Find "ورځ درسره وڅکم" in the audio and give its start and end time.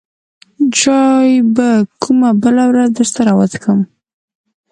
2.71-3.79